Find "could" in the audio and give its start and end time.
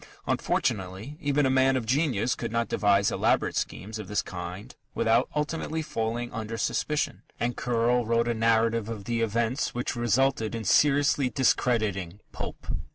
2.33-2.51